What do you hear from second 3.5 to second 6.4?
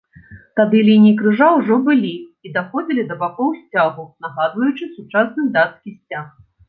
сцягу, нагадваючы сучасны дацкі сцяг.